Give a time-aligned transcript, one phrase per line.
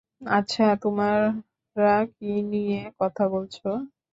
[0.31, 3.55] আচ্ছা, তোমরা কী নিয়ে কথা বলছ?